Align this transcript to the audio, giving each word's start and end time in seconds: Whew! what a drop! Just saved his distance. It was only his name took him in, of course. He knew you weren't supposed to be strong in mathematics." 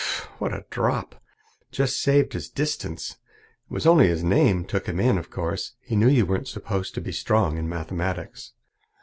Whew! 0.01 0.29
what 0.47 0.51
a 0.55 0.65
drop! 0.71 1.21
Just 1.69 2.01
saved 2.01 2.33
his 2.33 2.49
distance. 2.49 3.17
It 3.69 3.71
was 3.71 3.85
only 3.85 4.07
his 4.07 4.23
name 4.23 4.65
took 4.65 4.87
him 4.87 4.99
in, 4.99 5.19
of 5.19 5.29
course. 5.29 5.73
He 5.79 5.95
knew 5.95 6.09
you 6.09 6.25
weren't 6.25 6.47
supposed 6.47 6.95
to 6.95 7.01
be 7.01 7.11
strong 7.11 7.55
in 7.55 7.69
mathematics." 7.69 8.53